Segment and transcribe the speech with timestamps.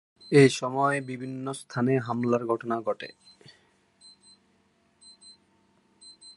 [0.31, 3.09] এসময় বিভিন্ন স্থানে হামলার ঘটনা ঘটে।